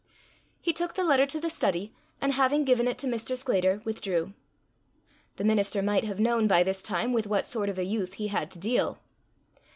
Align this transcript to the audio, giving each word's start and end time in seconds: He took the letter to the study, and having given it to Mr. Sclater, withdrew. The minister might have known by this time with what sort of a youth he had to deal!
He 0.59 0.73
took 0.73 0.95
the 0.95 1.03
letter 1.03 1.27
to 1.27 1.39
the 1.39 1.47
study, 1.51 1.93
and 2.19 2.33
having 2.33 2.63
given 2.65 2.87
it 2.87 2.97
to 2.97 3.05
Mr. 3.05 3.37
Sclater, 3.37 3.83
withdrew. 3.85 4.33
The 5.35 5.43
minister 5.43 5.83
might 5.83 6.05
have 6.05 6.19
known 6.19 6.47
by 6.47 6.63
this 6.63 6.81
time 6.81 7.13
with 7.13 7.27
what 7.27 7.45
sort 7.45 7.69
of 7.69 7.77
a 7.77 7.85
youth 7.85 8.13
he 8.13 8.29
had 8.29 8.49
to 8.49 8.57
deal! 8.57 8.97